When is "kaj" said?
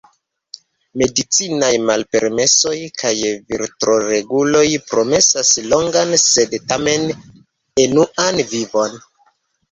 3.01-3.11